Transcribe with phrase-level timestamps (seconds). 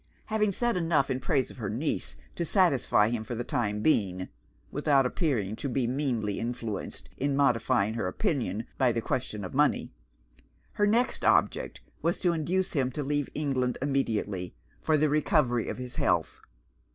[0.33, 4.29] Having said enough in praise of her niece to satisfy him for the time being
[4.71, 9.91] (without appearing to be meanly influenced, in modifying her opinion, by the question of money),
[10.71, 15.77] her next object was to induce him to leave England immediately, for the recovery of
[15.77, 16.41] his health.